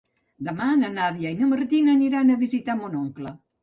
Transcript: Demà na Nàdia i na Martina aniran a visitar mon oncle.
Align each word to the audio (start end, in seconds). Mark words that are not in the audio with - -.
Demà 0.47 0.69
na 0.79 0.89
Nàdia 0.95 1.35
i 1.35 1.39
na 1.43 1.51
Martina 1.53 1.97
aniran 2.01 2.35
a 2.39 2.43
visitar 2.49 2.81
mon 2.85 3.03
oncle. 3.07 3.41